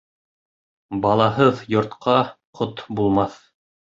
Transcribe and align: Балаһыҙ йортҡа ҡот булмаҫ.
Балаһыҙ 1.03 1.61
йортҡа 1.75 2.17
ҡот 2.61 2.81
булмаҫ. 3.01 3.39